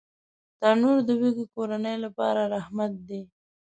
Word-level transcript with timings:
تنور 0.59 0.97
د 1.07 1.09
وږې 1.19 1.45
کورنۍ 1.55 1.95
لپاره 2.05 2.41
رحمت 2.53 2.91
دی 3.07 3.21